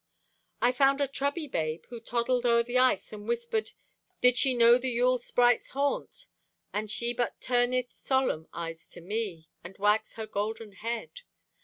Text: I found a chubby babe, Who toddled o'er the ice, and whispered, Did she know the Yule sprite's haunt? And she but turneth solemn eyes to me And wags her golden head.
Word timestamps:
I 0.63 0.71
found 0.71 0.99
a 0.99 1.07
chubby 1.07 1.47
babe, 1.47 1.85
Who 1.91 1.99
toddled 1.99 2.43
o'er 2.43 2.63
the 2.63 2.79
ice, 2.79 3.13
and 3.13 3.27
whispered, 3.27 3.69
Did 4.19 4.35
she 4.35 4.55
know 4.55 4.79
the 4.79 4.89
Yule 4.89 5.19
sprite's 5.19 5.69
haunt? 5.69 6.25
And 6.73 6.89
she 6.89 7.13
but 7.13 7.39
turneth 7.39 7.91
solemn 7.91 8.47
eyes 8.51 8.89
to 8.93 9.01
me 9.01 9.49
And 9.63 9.77
wags 9.77 10.13
her 10.13 10.25
golden 10.25 10.71
head. 10.71 11.21